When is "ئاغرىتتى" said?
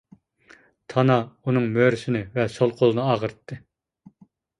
3.11-3.59